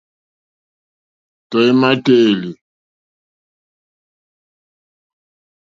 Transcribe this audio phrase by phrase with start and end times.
[1.49, 2.51] Tɔ̀ímá téèlì.